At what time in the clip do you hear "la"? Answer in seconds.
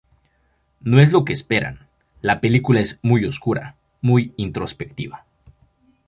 2.21-2.39